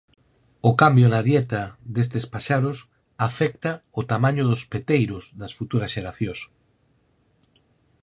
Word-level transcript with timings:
O 0.69 0.71
cambio 0.81 1.07
na 1.13 1.21
dieta 1.29 1.63
destes 1.95 2.25
paxaros 2.33 2.77
afecta 3.27 3.71
ao 3.95 4.07
tamaño 4.11 4.43
dos 4.49 4.61
peteiros 4.71 5.23
das 5.39 5.55
futuras 5.59 5.93
xeracións. 5.95 6.39